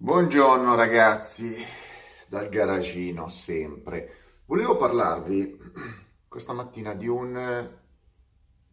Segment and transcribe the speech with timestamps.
[0.00, 1.56] Buongiorno ragazzi,
[2.28, 4.14] dal garagino sempre.
[4.44, 5.58] Volevo parlarvi
[6.28, 7.68] questa mattina di un,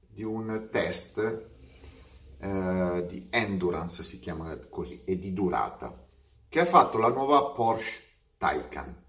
[0.07, 1.49] di un test
[2.37, 6.07] eh, di endurance, si chiama così, e di durata,
[6.47, 8.01] che ha fatto la nuova Porsche
[8.37, 9.03] Taycan.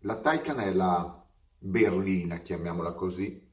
[0.00, 1.24] La Taycan è la
[1.60, 3.48] berlina, chiamiamola così,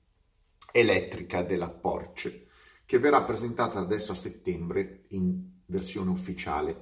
[0.71, 2.47] elettrica della Porsche,
[2.87, 6.73] che verrà presentata adesso a settembre in versione ufficiale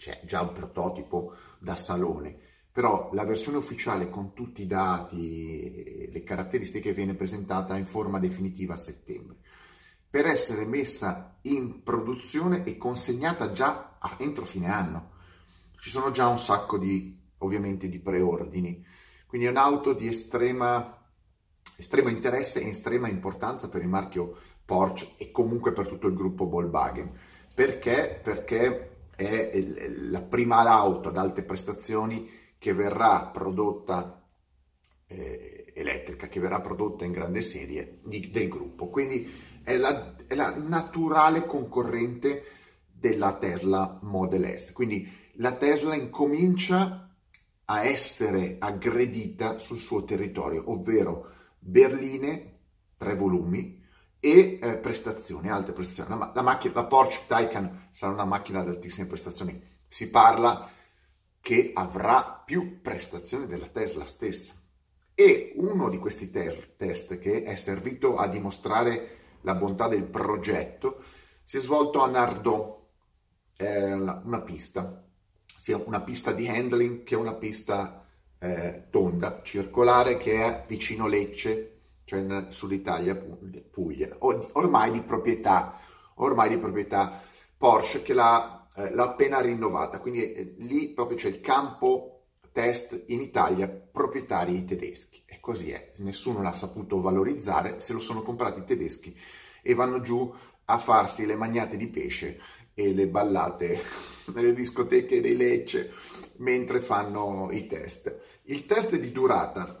[0.00, 2.34] c'è già un prototipo da salone,
[2.72, 8.18] però la versione ufficiale con tutti i dati e le caratteristiche viene presentata in forma
[8.18, 9.36] definitiva a settembre,
[10.08, 15.10] per essere messa in produzione e consegnata già entro fine anno.
[15.78, 18.82] Ci sono già un sacco di, ovviamente, di preordini,
[19.26, 20.98] quindi è un'auto di estrema,
[21.76, 26.48] estremo interesse e estrema importanza per il marchio Porsche e comunque per tutto il gruppo
[26.48, 27.12] Volkswagen.
[27.52, 28.18] Perché?
[28.22, 28.89] Perché
[29.20, 29.50] è
[30.08, 34.26] la prima auto ad alte prestazioni che verrà prodotta
[35.06, 38.88] eh, elettrica, che verrà prodotta in grande serie di, del gruppo.
[38.88, 39.30] Quindi
[39.62, 42.44] è la, è la naturale concorrente
[42.86, 44.72] della Tesla Model S.
[44.72, 47.14] Quindi la Tesla incomincia
[47.66, 52.58] a essere aggredita sul suo territorio, ovvero berline,
[52.96, 53.79] tre volumi,
[54.20, 56.10] e eh, prestazioni, alte prestazioni.
[56.10, 59.60] La, la, macchina, la Porsche Taycan sarà una macchina ad altissime prestazioni.
[59.88, 60.70] Si parla
[61.40, 64.52] che avrà più prestazioni della Tesla stessa.
[65.14, 71.02] E uno di questi test, test che è servito a dimostrare la bontà del progetto
[71.50, 72.80] si è svolto a Nardò,
[73.56, 75.04] eh, una pista,
[75.58, 78.06] sia una pista di handling che una pista
[78.38, 81.79] eh, tonda, circolare, che è vicino Lecce,
[82.10, 83.14] cioè in Sud Italia,
[83.70, 85.78] Puglia, ormai di proprietà,
[86.16, 87.22] ormai di proprietà
[87.56, 93.04] Porsche che l'ha, eh, l'ha appena rinnovata, quindi eh, lì proprio c'è il campo test
[93.08, 95.22] in Italia proprietari tedeschi.
[95.24, 99.16] E così è, nessuno l'ha saputo valorizzare, se lo sono comprati i tedeschi
[99.62, 100.34] e vanno giù
[100.64, 102.40] a farsi le magnate di pesce
[102.74, 103.82] e le ballate
[104.34, 105.92] nelle discoteche dei Lecce
[106.38, 108.40] mentre fanno i test.
[108.46, 109.80] Il test di durata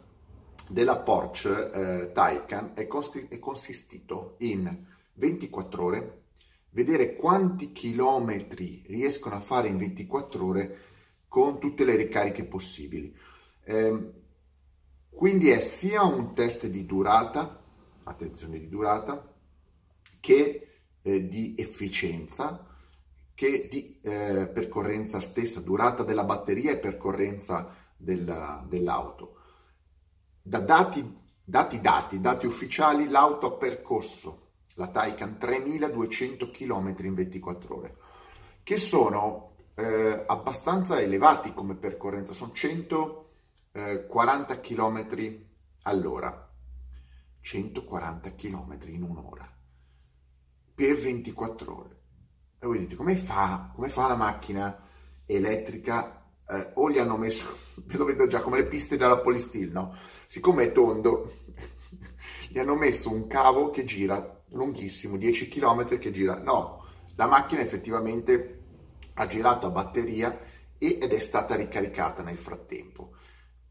[0.70, 6.22] della Porsche eh, Taycan è, costi- è consistito in 24 ore,
[6.70, 10.78] vedere quanti chilometri riescono a fare in 24 ore
[11.26, 13.14] con tutte le ricariche possibili.
[13.64, 14.12] Eh,
[15.10, 17.62] quindi è sia un test di durata,
[18.04, 19.34] attenzione di durata,
[20.20, 20.68] che
[21.02, 22.66] eh, di efficienza,
[23.34, 29.39] che di eh, percorrenza stessa, durata della batteria e percorrenza della, dell'auto.
[30.50, 37.76] Da dati, dati, dati, dati ufficiali, l'auto ha percorso la Taycan 3200 km in 24
[37.76, 37.96] ore,
[38.64, 45.36] che sono eh, abbastanza elevati come percorrenza, sono 140 km
[45.82, 46.50] all'ora.
[47.42, 49.48] 140 km in un'ora
[50.74, 52.00] per 24 ore.
[52.58, 54.82] E voi dite, come fa, come fa la macchina
[55.26, 56.19] elettrica
[56.50, 57.56] eh, o gli hanno messo,
[57.86, 59.96] ve lo vedo già come le piste della Polistil, no?
[60.26, 61.32] Siccome è tondo,
[62.48, 66.84] gli hanno messo un cavo che gira lunghissimo, 10 km che gira, no,
[67.14, 68.58] la macchina effettivamente
[69.14, 70.38] ha girato a batteria
[70.78, 73.12] ed è stata ricaricata nel frattempo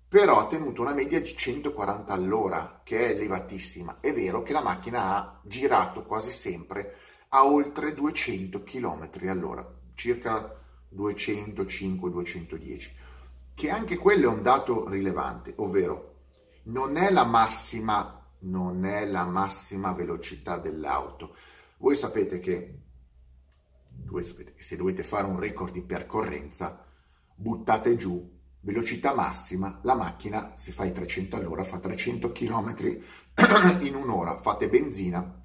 [0.10, 3.98] però ha tenuto una media di 140 all'ora, che è elevatissima.
[4.00, 6.96] È vero che la macchina ha girato quasi sempre
[7.30, 10.52] a oltre 200 km all'ora, circa
[10.96, 12.90] 205-210,
[13.54, 16.16] che anche quello è un dato rilevante, ovvero
[16.64, 21.36] non è la massima, non è la massima velocità dell'auto.
[21.78, 22.80] Voi sapete che,
[24.06, 26.86] voi sapete che se dovete fare un record di percorrenza,
[27.36, 32.76] buttate giù velocità massima, la macchina se fai 300 all'ora fa 300 km
[33.82, 35.44] in un'ora, fate benzina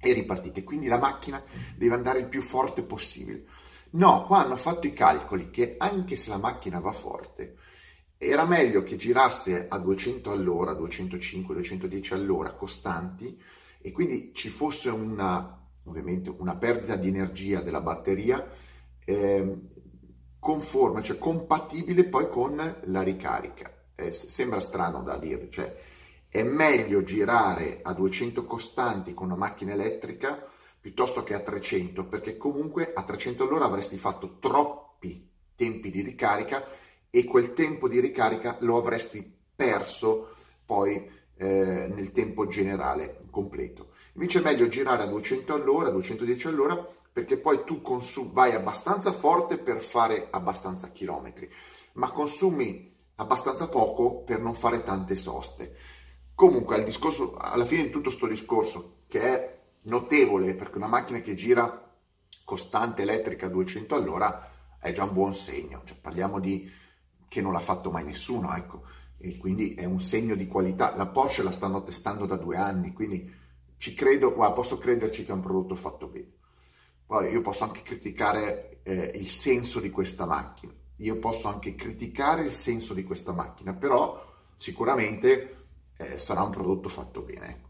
[0.00, 0.64] e ripartite.
[0.64, 1.42] Quindi la macchina
[1.76, 3.44] deve andare il più forte possibile.
[3.90, 7.56] No, qua hanno fatto i calcoli che anche se la macchina va forte,
[8.18, 13.40] era meglio che girasse a 200 all'ora, 205, 210 all'ora costanti
[13.80, 18.44] e quindi ci fosse una, ovviamente una perdita di energia della batteria
[19.04, 19.56] eh,
[20.38, 23.72] conforme, cioè compatibile poi con la ricarica.
[23.94, 25.74] Eh, sembra strano da dire, cioè
[26.28, 30.44] è meglio girare a 200 costanti con una macchina elettrica
[30.80, 36.64] piuttosto che a 300, perché comunque a 300 all'ora avresti fatto troppi tempi di ricarica
[37.10, 40.34] e quel tempo di ricarica lo avresti perso
[40.64, 43.92] poi eh, nel tempo generale completo.
[44.14, 49.12] Invece è meglio girare a 200 all'ora, 210 all'ora, perché poi tu consum- vai abbastanza
[49.12, 51.50] forte per fare abbastanza chilometri,
[51.94, 55.74] ma consumi abbastanza poco per non fare tante soste.
[56.34, 59.57] Comunque, al discorso, alla fine di tutto questo discorso, che è
[59.88, 61.84] notevole perché una macchina che gira
[62.44, 66.70] costante elettrica a 200 all'ora è già un buon segno, cioè, parliamo di
[67.28, 68.84] che non l'ha fatto mai nessuno, ecco,
[69.18, 70.94] e quindi è un segno di qualità.
[70.96, 73.30] La Porsche la stanno testando da due anni, quindi
[73.76, 76.32] ci credo, guarda, posso crederci che è un prodotto fatto bene.
[77.04, 82.42] Poi io posso anche criticare eh, il senso di questa macchina, io posso anche criticare
[82.42, 84.24] il senso di questa macchina, però
[84.54, 87.66] sicuramente eh, sarà un prodotto fatto bene.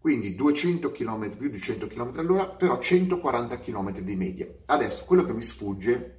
[0.00, 4.48] Quindi 200 km più di 100 km all'ora, però 140 km di media.
[4.66, 6.16] Adesso quello che mi sfugge,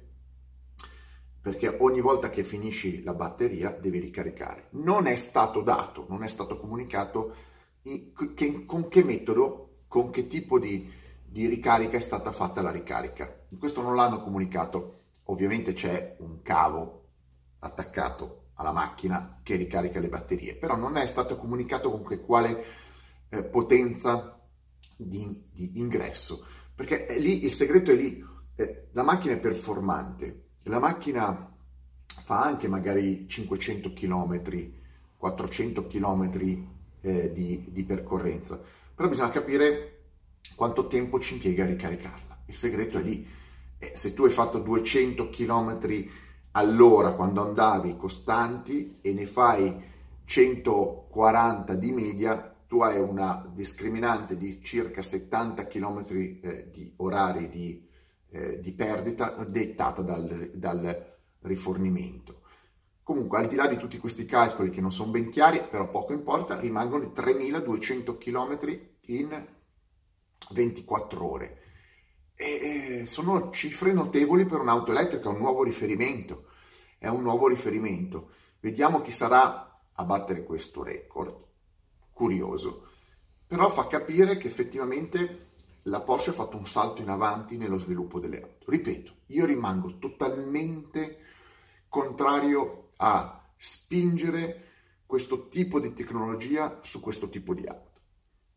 [1.40, 6.28] perché ogni volta che finisci la batteria devi ricaricare, non è stato dato, non è
[6.28, 7.34] stato comunicato
[7.82, 10.88] in, che, con che metodo, con che tipo di,
[11.24, 13.46] di ricarica è stata fatta la ricarica.
[13.58, 14.98] Questo non l'hanno comunicato.
[15.24, 17.06] Ovviamente c'è un cavo
[17.60, 22.62] attaccato alla macchina che ricarica le batterie, però non è stato comunicato con che quale
[23.30, 24.38] eh, potenza
[24.96, 26.44] di, di, ingresso,
[26.74, 28.22] perché lì, il segreto è lì,
[28.56, 31.56] eh, la macchina è performante, la macchina
[32.06, 34.70] fa anche magari 500 km,
[35.16, 36.66] 400 km
[37.00, 38.60] eh, di, di percorrenza,
[38.94, 40.00] però bisogna capire
[40.54, 42.42] quanto tempo ci impiega a ricaricarla.
[42.46, 43.26] Il segreto è lì.
[43.78, 45.78] Eh, se tu hai fatto 200 km
[46.52, 49.88] all'ora quando andavi costanti e ne fai
[50.24, 57.84] 140 di media, tu hai una discriminante di circa 70 km eh, di orari di,
[58.28, 62.42] eh, di, perdita dettata dal, dal rifornimento.
[63.02, 66.12] Comunque, al di là di tutti questi calcoli che non sono ben chiari, però poco
[66.12, 68.58] importa, rimangono 3200 km
[69.06, 69.46] in
[70.52, 71.62] 24 ore.
[72.36, 76.44] E sono cifre notevoli per un'auto elettrica, un nuovo riferimento.
[76.98, 78.30] È un nuovo riferimento.
[78.60, 81.48] Vediamo chi sarà a battere questo record
[82.20, 82.88] curioso,
[83.46, 85.48] però fa capire che effettivamente
[85.84, 88.70] la Porsche ha fatto un salto in avanti nello sviluppo delle auto.
[88.70, 91.20] Ripeto, io rimango totalmente
[91.88, 94.66] contrario a spingere
[95.06, 98.00] questo tipo di tecnologia su questo tipo di auto.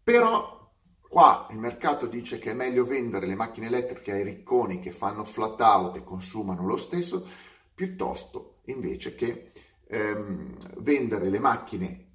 [0.03, 0.69] Però
[0.99, 5.23] qua il mercato dice che è meglio vendere le macchine elettriche ai ricconi che fanno
[5.23, 7.25] flat out e consumano lo stesso,
[7.73, 9.53] piuttosto invece che
[9.87, 12.12] ehm, vendere le macchine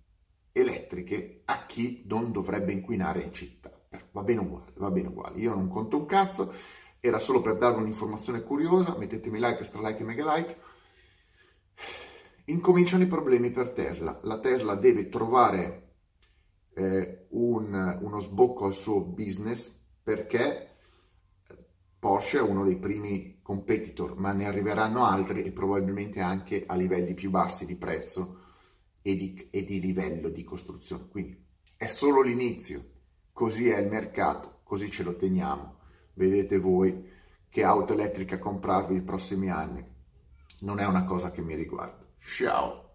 [0.61, 3.71] elettriche a chi non dovrebbe inquinare in città.
[4.13, 5.39] Va bene uguale, va bene uguale.
[5.39, 6.53] Io non conto un cazzo,
[7.01, 10.57] era solo per darvi un'informazione curiosa, mettetemi like, extra like e mega like.
[12.47, 14.19] Incominciano i problemi per Tesla.
[14.23, 15.93] La Tesla deve trovare
[16.75, 20.77] eh, un, uno sbocco al suo business perché
[21.99, 27.15] Porsche è uno dei primi competitor, ma ne arriveranno altri e probabilmente anche a livelli
[27.15, 28.47] più bassi di prezzo
[29.09, 31.09] e di, e di livello di costruzione.
[31.09, 31.43] Quindi
[31.77, 32.85] è solo l'inizio,
[33.33, 35.77] così è il mercato, così ce lo teniamo.
[36.13, 37.09] Vedete voi
[37.49, 39.83] che auto elettrica comprarvi i prossimi anni.
[40.61, 42.07] Non è una cosa che mi riguarda.
[42.19, 42.88] Ciao!